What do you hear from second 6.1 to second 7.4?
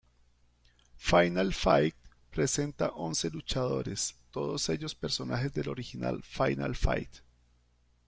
Final Fight.